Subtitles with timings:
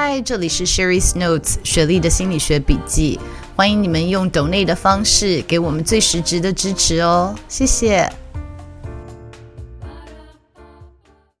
[0.00, 3.18] 嗨，这里是 Sherry's Notes 雪莉的心理学笔记，
[3.56, 8.08] 欢迎你们用 donate 的方式给我们最实质的支持哦，谢谢。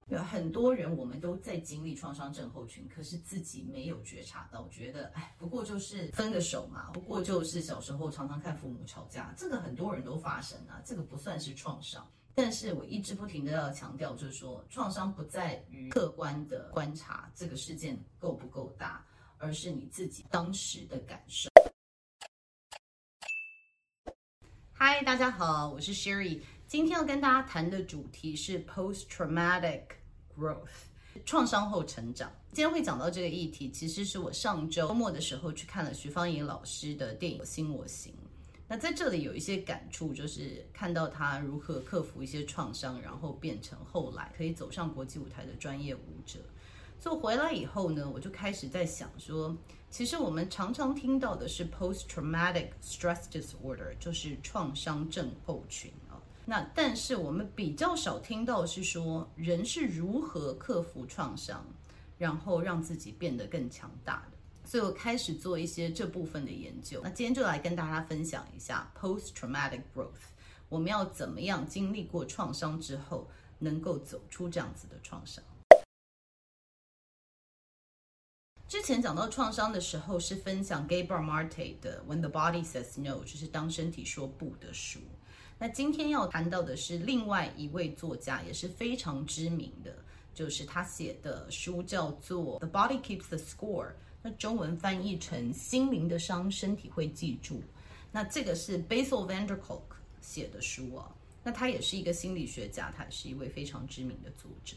[0.08, 12.04] 有很多人，我们都在经历创伤症候群，可是自己没有觉察到，觉得哎，不过就是分个手嘛，不过就是小时候常常看父母吵架，这个很多人都发生啊，这个不算是创伤。
[12.40, 19.04] 但是我一直不停的要强调，就是说创伤不在于客观的观察这个事件够不够大，
[19.38, 21.50] 而是你自己当时的感受。
[24.72, 29.82] 嗨，大家好，我是 Sherry，今天要跟大家谈的主题是 Post-traumatic
[30.38, 30.86] growth，
[31.24, 32.32] 创伤后成长。
[32.52, 38.12] 今天会讲到这个议题，其实是我上周末的时候去看了徐芳莹老师的电影《我心我行》。
[38.70, 46.38] 那在这里有一些感触，就是看到他如何克服一些创伤，然后变成后来可以走上国际舞台的专业舞者。
[47.00, 49.56] 所以回来以后呢，我就开始在想说，
[49.88, 56.20] 其实我们常常听到的是 post-traumatic stress disorder，就是创伤症候群啊。
[56.44, 61.64] 那但是我们比较少听到是说，人是如何克服创伤，
[62.18, 64.37] 然后让自己变得更强大的。
[64.68, 67.00] 所以我开始做一些这部分的研究。
[67.02, 70.28] 那今天就来跟大家分享一下 post-traumatic growth，
[70.68, 73.30] 我们要怎么样经历过创伤之后，
[73.60, 75.42] 能够走出这样子的创伤。
[78.68, 85.00] 之前讲到创伤的时候，是分享 Gabor Mate 的《When the Body Says No》，就是当身体说不的书。
[85.58, 89.96] 那今天要谈到的是另外一位作家，也是非常知名的，
[90.34, 93.86] 就是他写的书叫做《The Body Keeps the Score》。
[94.22, 97.62] 那中文翻译成“心灵的伤，身体会记住”。
[98.10, 99.82] 那这个是 Bessel van der Kolk
[100.20, 101.14] 写的书啊。
[101.44, 104.76] 那他也是一个心理学家，他也是一位非常知名的作者。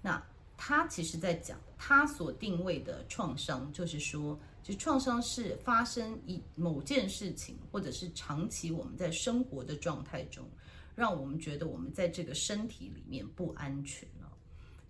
[0.00, 0.22] 那
[0.56, 10.46] 他其实在讲，他所定位的创伤，就是说，就创伤是发生一某件事情，或者是长期我们在生活的状态中，
[10.94, 14.30] 让我们觉得我们在这个身体里面不安全了。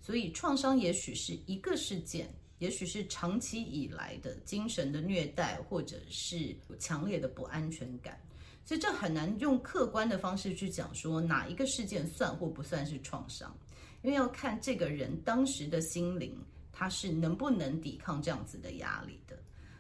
[0.03, 2.29] 所以，创伤也许是一个事件。
[2.61, 8.21] 也许是长期以来的精神的虐待，或者是强烈的不安全感，
[8.65, 13.57] 所以这很难用客观的方式去讲说哪一个事件算或不算是创伤，
[14.03, 16.39] 因为要看这个人当时的心灵，
[16.71, 19.37] 他是能不能抵抗这样子的压力的。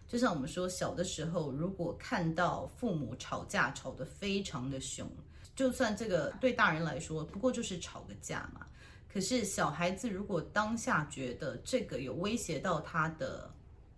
[0.09, 5.07] 就像我们说，小的时候如果看到父母吵架吵得非常的凶，
[5.55, 8.67] 就算这个对大人来说不过就是吵个架嘛。
[9.12, 13.53] 可是小孩子如果当下觉得这个有威胁到他的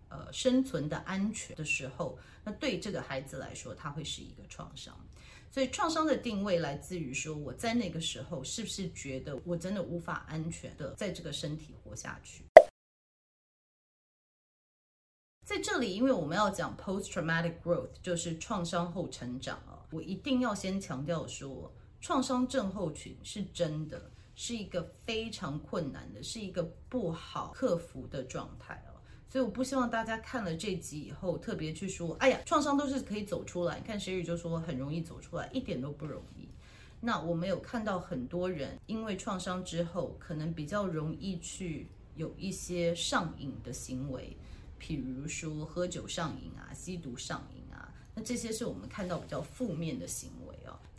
[0.08, 4.98] 呃生存的安全的时候，那对这个孩子来说，他会是一个创伤。
[5.50, 12.44] 所以创伤的定位来自于说，我在那个时候是不是觉得我真的无法安全的在这个身体活下去？
[15.44, 24.11] 在这里，因为我们要讲 post-traumatic growth，就是创伤后成长啊，我一定要先强调说，创伤症候群是真的。
[24.34, 28.92] 是一个非常困难的，是一个不好克服的状态哦。
[29.28, 33.78] 所以我不希望大家看了这集以后特别去说，哎呀，创伤都是可以走出来。
[33.78, 36.48] 你看 Sherry 就说很容易走出来，一点都不容易。
[37.00, 44.36] 那我们有看到很多人因为创伤之后，可能比较容易去有一些上瘾的行为，
[44.78, 50.41] 譬如说喝酒上瘾啊，吸毒上瘾啊，那这些是我们看到比较负面的行为。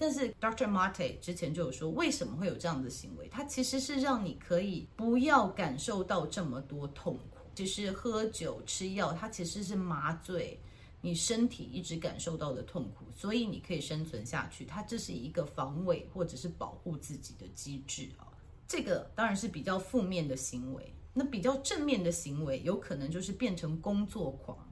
[0.04, 0.68] 但是 Dr.
[0.68, 3.30] Marte 之前就有说，为什么会有这样的行为？
[3.30, 7.38] 它其实是让你可以不要感受到这么多痛苦。
[7.56, 10.60] 其实喝酒、吃药，它其实是麻醉
[11.00, 14.66] 你身体一直感受到的痛苦，所以你可以生存下去。
[14.66, 18.28] 它这是一个防卫或者是保护自己的机制啊。
[18.68, 20.94] 这个当然是比较负面的行为。
[21.14, 24.70] 那比较正面的行为，有可能就是变成工作狂。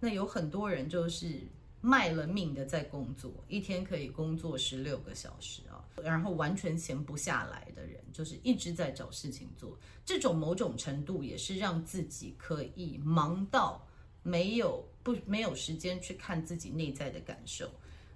[0.00, 1.42] 那有很多人就是。
[1.84, 9.76] 卖了命的在工作，一天可以工作十六个小时啊，然后完全闲不下来的人，就是一直在找事情做。
[10.04, 13.84] 这种某种程度也是让自己可以忙到
[14.22, 17.68] 没有不没有时间去看自己内在的感受。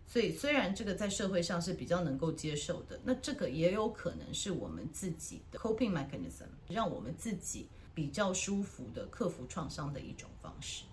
[0.06, 10.84] 所以虽然这个在社会上是比较能够接受的，那这个也有可能是我们自己的 coping mechanism，让我们自己比较舒服的克服创伤的一种方式。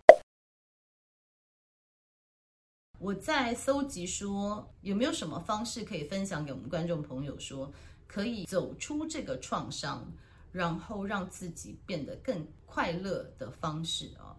[3.04, 7.70] 我在搜集说有没有什么方式可以分享给我们观众朋友，说
[8.08, 10.10] 可以走出这个创伤，
[10.54, 14.32] 然后让自己变得更快乐的方式啊。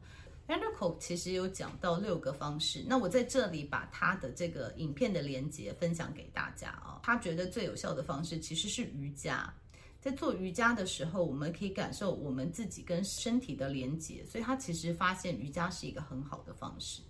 [0.48, 7.00] van der Kolk 其实有讲到六个方式，那我在这里把他的这个影片的连接分享给大家啊。
[7.02, 9.52] 他觉得最有效的方式其实是瑜伽。
[10.00, 17.02] 在做瑜伽的时候，我们可以感受我们自己跟身体的连接，所以他其实发现瑜伽是一个很好的方式。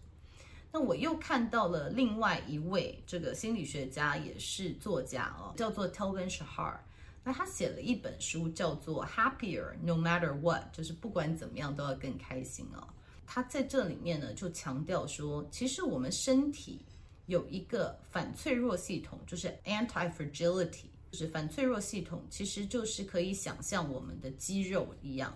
[0.76, 6.74] 那我又看到了另外一位这个心理学家，也是作家哦，叫做 Tal Ben-Shahar。
[7.22, 12.88] 那他写了一本书，叫做《Happier No Matter What》，就是不管怎么样都要更开心哦。
[13.24, 16.80] 他在这里面呢，就强调说，其实我们身体
[17.26, 20.86] 有一个反脆弱系统，就是 anti-fragility。
[21.12, 25.32] 就是反脆弱系统，其实就是可以想象我们的肌肉一样。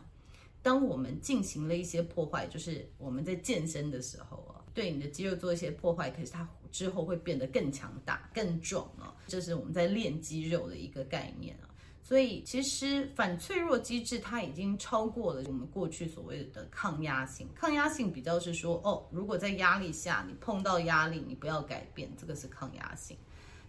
[0.60, 9.12] 当我们进行了一些破坏，就是我们在健身的时候啊，对你的肌肉做一些破坏，可是它之后会变得更强大、更壮啊。
[9.26, 11.66] 这是我们在练肌肉的一个概念啊。
[12.00, 17.48] 所以，其实反脆弱机制它已经超过了我们过去所谓的抗压性。
[17.56, 23.16] 抗压性比较是说，哦，如果在压力下你碰到压力，你不要改变，这个是抗压性。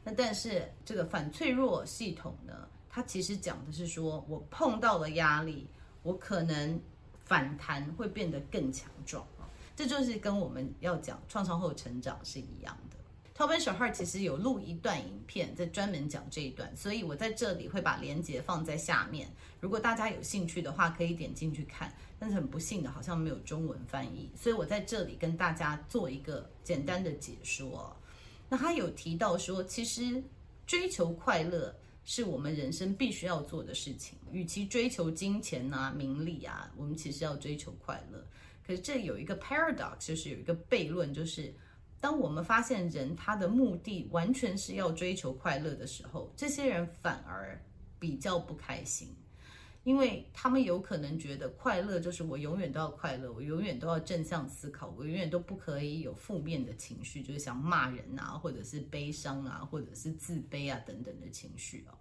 [0.03, 5.67] 那但是这个反脆弱系统呢，它其实讲的是说，我碰到了压力，
[6.03, 6.79] 我可能
[7.25, 9.25] 反弹会变得更强壮。
[9.79, 12.97] 这就是跟我们要讲创伤后成长是一样的。
[13.33, 19.29] Tal Ben-Shahar 其实有录一段影片在专门讲这一段，所以我在这里会把链接放在下面。
[19.61, 21.93] 如果大家有兴趣的话，可以点进去看。
[22.19, 27.95] 但是很不幸的，好像没有中文翻译，所以我在这里跟大家做一个简单的解说。
[28.49, 30.21] 那他有提到说，其实
[30.67, 31.73] 追求快乐
[32.03, 34.17] 是我们人生必须要做的事情。
[34.29, 38.21] 与其追求金钱啊、名利啊，我们其实要追求快乐。
[38.69, 41.51] 可是这有一个 paradox，就是有一个悖论，就是
[41.99, 47.59] 当我们发现人他的目的完全是要追求快乐的时候，这些人反而
[47.97, 49.07] 比较不开心。
[49.85, 61.97] 因为他们有可能觉得快乐就是我永远都要快乐，我永远都要正向思考，我永远都不可以有负面的情绪，就是想骂人啊，或者是悲伤啊，或者是自卑啊等等的情绪哦。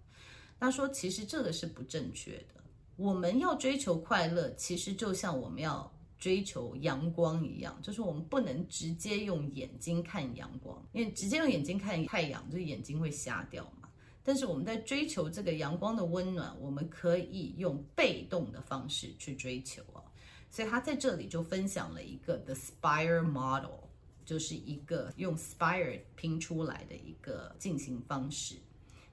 [0.59, 2.61] 他说，其实这个是不正确的。
[2.95, 13.89] 我们要追求快乐，其实就像我们要追求阳光一样，就是我们不能直接用眼睛看阳光，因为直接用眼睛看太阳，就眼睛会瞎掉嘛。
[14.21, 20.03] 但是我们在追求这个阳光的温暖，我们可以用被动的方式去追求啊。
[20.51, 23.85] 所以他在这里就分享了一个 The Spire Model，
[24.25, 28.55] 就是一个用 Spire 拼出来的一个进行方式。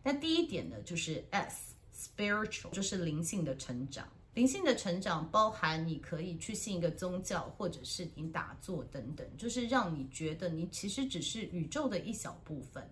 [0.02, 4.08] 那第一点呢，就是 S，Spiritual，就是灵性的成长。
[4.36, 12.86] 灵性的成长包含你可以去信一个宗教，或者是你打坐等等，就是让你觉得你其实只是宇宙的一小部分。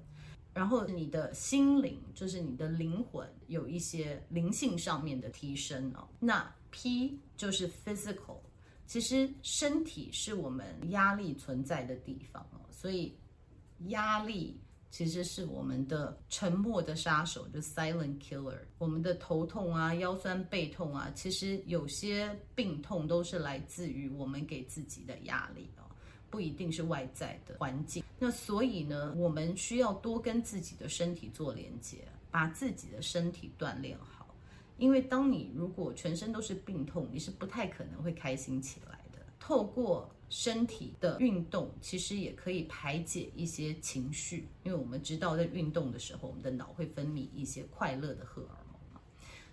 [0.54, 6.08] 然后你的心灵，就是你的灵魂，有一些灵性上面的提升哦。
[6.18, 8.38] 那 P 就是 physical，
[8.86, 12.60] 其实身体是我们压力存在的地方哦。
[12.70, 13.14] 所以
[13.88, 14.58] 压力
[14.94, 18.60] 其实是我们的沉默的杀手，就 silent killer。
[18.78, 25.82] 我们的头痛啊、腰酸背痛啊，其实有些病痛都是来自于我们给自己的压力哦。
[26.30, 34.32] 不一定是外在的环境，那所以呢，我们需要多跟自己的身体做连接，把自己的身体锻炼好。
[34.78, 39.18] 因为当你如果全身都是病痛，你是不太可能会开心起来的。
[39.40, 49.00] 透过身体的运动，其实也可以排解一些情绪，因为我们知道在运动的时候，我们的脑会分泌一些快乐的荷尔蒙嘛。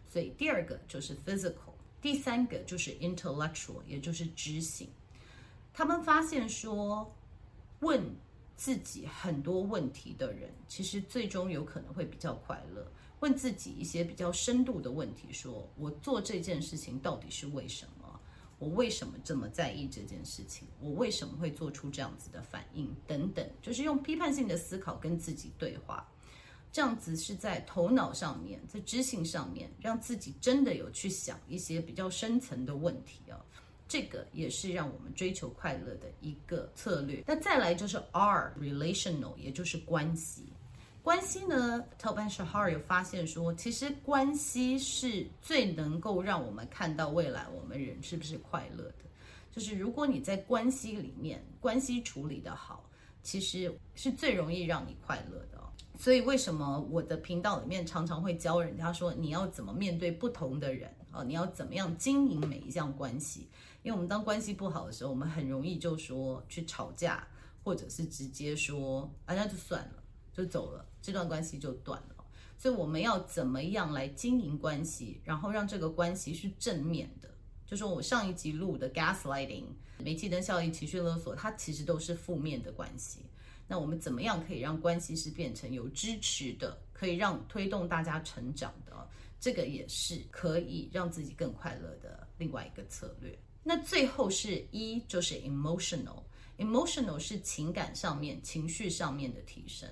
[0.09, 4.89] 所以第二个就是 physical，第三个就是 intellectual，也就是知性。
[5.71, 7.15] 他们发现说，
[7.81, 8.03] 问
[8.55, 12.91] 自己很多问题的人，其实最终有可能会比较快乐。
[13.19, 18.00] 问自己一些比较深度的问题，说我做这件事情到底是为什么？
[18.61, 20.67] 我为什么这么在意这件事情？
[20.79, 22.95] 我为什么会做出这样子的反应？
[23.07, 26.07] 等等，就是用批判性的思考跟自己对话，
[26.71, 33.43] 这样子是在头脑上面，在知性上面，让自己真的有去想一些比较深层的问题啊。
[33.87, 37.23] 这个也是让我们追求快乐的一个策略。
[37.25, 40.45] 那再来就是 R，relational，也就是关系。
[41.03, 48.95] 关系呢，Tal Ben-Shahar 有发现说，其实关系是最能够让我们看到未来我们人是不是快乐的。
[49.51, 52.87] 就是如果你在关系里面，关系处理得好，
[53.23, 55.59] 其实是最容易让你快乐的。
[55.97, 61.23] 所以为什么我的频道里面常常会教人家说，你要怎么面对不同的人啊？
[61.23, 63.47] 你要怎么样经营每一项关系？
[63.83, 67.27] 因为我们当关系不好的时候，我们很容易就说去吵架，
[67.63, 70.03] 或者是直接说啊，那就算了，
[70.33, 72.23] 就走了，这段关系就断了。
[72.57, 77.29] 所以我们要怎么样来经营关系，然后让这个关系是正面的？
[77.65, 79.63] 就说我上一集录的 gaslighting、
[79.97, 83.21] 煤气灯效应、情绪勒索，它其实都是负面的关系。
[83.67, 88.91] 那我们怎么样可以让关系是变成有支持的，可以让推动大家成长的？
[89.39, 93.35] 这个也是可以让自己更快乐的另外一个策略。
[93.63, 99.89] 那最后是一，就是 emotional，emotional 是情感上面、情绪上面的提升。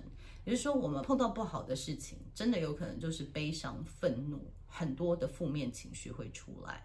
[0.49, 6.83] 也就是说，我们碰到不好的事情，真的有可能就是悲伤、愤怒，很多的负面情绪会出来。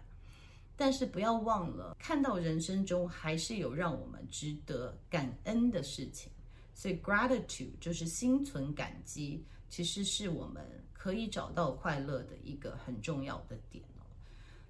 [0.75, 6.31] 但是不要忘了，看到人生中还是有让我们值得感恩的事情。
[6.75, 14.05] 所以 gratitude 就是心存感激，其实是我们可以找到快乐的一个很重要的点哦。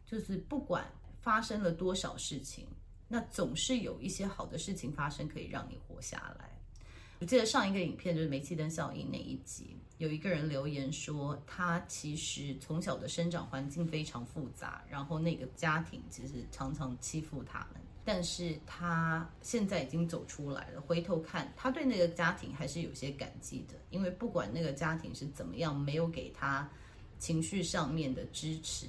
[0.05, 2.65] 就是不管发生了多少事情，
[3.09, 6.49] 那总是有一些好的事情发生，可以让你活下来。
[7.19, 26.69] 我记得上一个影片就是煤气灯效应那一集，有一个人留言说，他其实从小的生长环境非常复杂，然后那个家庭其实常常欺负他们，但是他现在已经走出来了，回头看他对那个家庭还是有些感激的，因为不管那个家庭是怎么样，没有给他
[27.17, 28.87] 情绪上面的支持，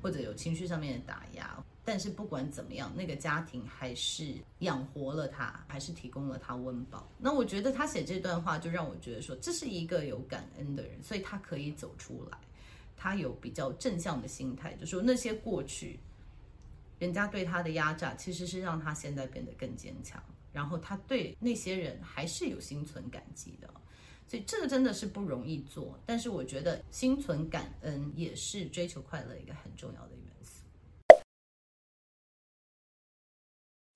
[0.00, 1.62] 或者有情绪上面的打压。
[1.84, 7.06] 但是不管怎么样，那个家庭还是养活了他，还是提供了他温饱。
[7.18, 12.38] 那我觉得他写这段话，就让我觉得说，这是一个有感恩的人，所以他可以走出来，
[12.96, 15.98] 他有比较正向的心态，就说那些过去
[16.98, 20.22] 人家对他的压榨，其实是让他现在变得更坚强。
[20.52, 23.68] 然后他对那些人还是有心存感激的，
[24.28, 25.98] 所以这个真的是不容易做。
[26.06, 30.33] 但是我觉得心存感恩也是追求快乐一个很重要的元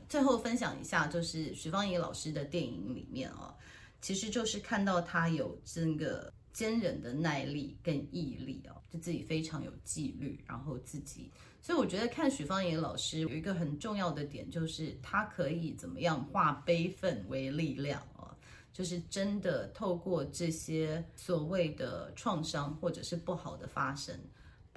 [0.09, 3.55] 最后分享一下，就是许芳宜老师的电影里面哦，
[4.01, 18.35] 其实就是看到他有这个坚韧的耐力跟毅力哦，就自己非常有纪律，然后自己，所以我觉得看许芳宜老师有一个很重要的点，就是他可以怎么样化悲愤为力量啊，
[18.73, 24.19] 就是真的透过这些所谓的创伤或者是不好的发生。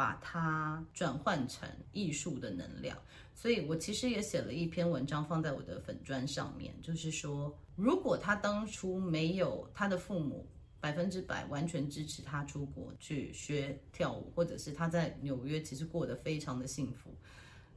[0.01, 2.97] 把它转换成艺术的能量，
[3.35, 10.47] 所以我其实也写了一篇文章放在我的粉砖上面，就是说，如果他当初没有他的父母
[10.79, 17.15] 百分之百完全支持他出国去学跳舞，或者是他在纽约其实过得非常的幸福，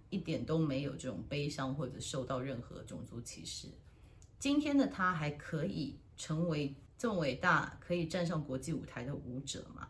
[0.08, 3.68] 一点都没有这种悲伤或者受到任何种族歧视，
[4.38, 9.86] 今天的他还可以成为这么伟大，可以站上国际舞台的舞者吗？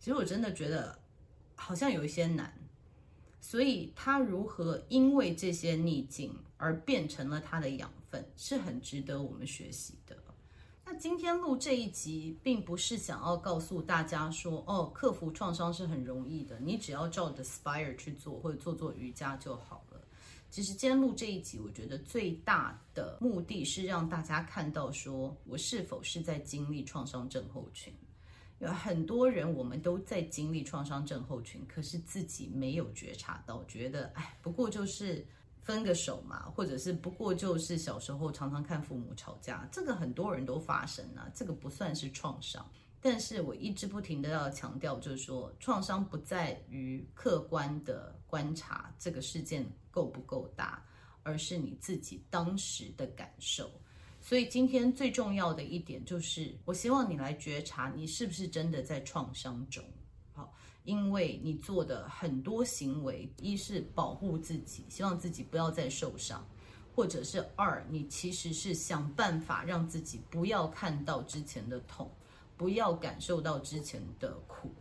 [0.00, 1.03] 其实我真的觉得。
[1.56, 2.52] 好像有一些难，
[3.40, 10.16] 所以他如何因为这些逆境而变成了他的养分，是很值得我们学习的。
[10.86, 20.00] 那今天录这一集，并不是想要告诉大家说，哦，克服创伤是很容易的，你只要照着 Spir 去做，或者做做瑜伽就好了。
[20.50, 27.90] 其实今天录这一集，我觉得最大的目的是让大家看到，说我是否是在经历创伤症候群。
[28.58, 35.26] 有很多人，我们都在经历创伤症候群，可是自己没有觉察到，觉得哎，不过就是
[35.62, 42.64] 分个手嘛，或者是不过就是小时候常常看父母吵架，这个很多人都发生啊，这个不算是创伤。
[43.00, 50.82] 但是我一直不停的要强调，就是说创伤不在于客观的观察这个事件够不够大，
[51.22, 53.70] 而是你自己当时的感受。
[54.26, 59.84] 所以今天最重要的一点就是，我希望你来觉察，你是不是真的在创伤中？
[60.32, 60.50] 好，
[60.84, 66.42] 因为你做的很多行为，一是保护自己，希望自己不要再受伤，
[66.96, 72.10] 或者是二，你其实是想办法让自己不要看到之前的痛，
[72.56, 74.72] 不要感受到之前的苦。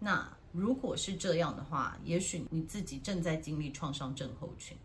[0.00, 4.76] 那如果是这样的话，也许你自己正在经历创伤症候群。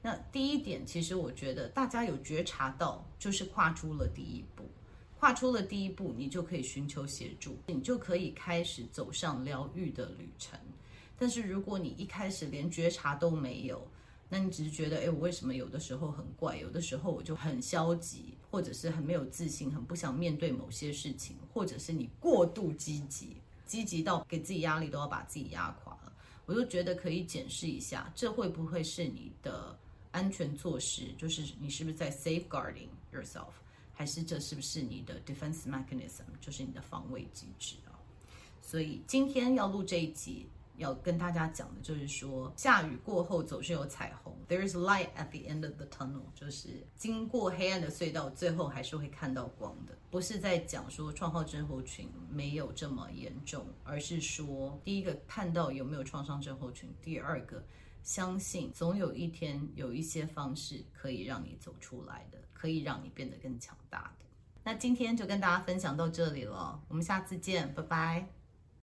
[0.00, 4.64] 那第一点，其实我觉得大家有觉察到，就是跨出了第一步，
[5.18, 10.56] 跨出了第一步，你就可以寻求协助，你就可以开始走上疗愈的旅程。
[11.18, 13.84] 但是如果你一开始连觉察都没有，
[14.28, 26.12] 那你只是觉得，哎，我为什么有的时候很怪，有的时候我就很消极，或者是很没有自信，很不想面对某些事情，或者是你过度积极，积极到给自己压力都要把自己压垮了，
[26.46, 29.76] 我就觉得可以检视一下，这会不会是你的。
[30.10, 33.52] 安全措施就是你是不是在 safeguarding yourself，
[33.92, 37.92] 还是这是不是你的 defense mechanism，就是你的防卫机制啊？
[38.62, 49.96] 所以今天要录这一集，要跟大家讲的就是说，下雨过后总是有彩虹，there is light at the end of the tunnel，就是经过黑暗的隧道，最后还是会看到光的。
[50.10, 57.62] 不是在讲说创伤症候群没有这么严重，而是说第一个看到有没有创伤症候群，第二个。
[58.02, 64.24] 相信总有一天有一些方式可以让你走出来的，可以让你变得更强大的。
[64.64, 68.37] 那今天就跟大家分享到这里了，我们下次见，拜拜。